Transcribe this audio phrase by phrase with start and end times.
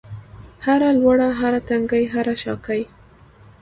[0.65, 2.81] هره لوړه، هر تنګی هره شاګۍ